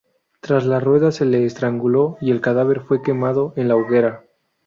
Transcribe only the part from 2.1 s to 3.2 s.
y el cadáver fue